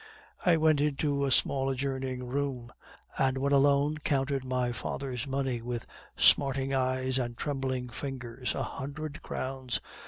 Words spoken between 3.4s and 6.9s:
alone counted my father's money with smarting